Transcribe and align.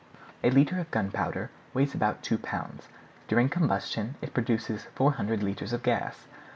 A 0.43 0.49
litre 0.49 0.79
of 0.79 0.89
gunpowder 0.89 1.51
weighs 1.75 1.93
about 1.93 2.23
two 2.23 2.39
pounds; 2.39 2.87
during 3.27 3.49
combustion 3.49 4.15
it 4.19 4.33
produces 4.33 4.85
400 4.95 5.43
litres 5.43 5.73
of 5.73 5.83
gas. 5.83 6.25